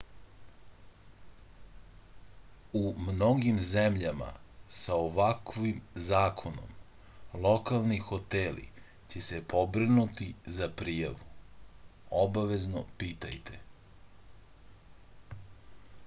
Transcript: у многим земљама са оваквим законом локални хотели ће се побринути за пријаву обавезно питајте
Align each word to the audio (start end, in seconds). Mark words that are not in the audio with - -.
у 2.79 2.93
многим 3.09 3.59
земљама 3.65 4.29
са 4.77 4.95
оваквим 5.09 5.83
законом 6.07 6.71
локални 7.45 7.99
хотели 8.07 8.65
ће 9.13 9.23
се 9.27 9.43
побринути 9.55 10.29
за 10.57 10.71
пријаву 10.83 11.29
обавезно 12.25 12.85
питајте 13.05 13.61